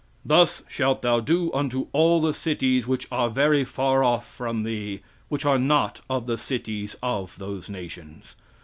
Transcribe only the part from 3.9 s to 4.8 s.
off from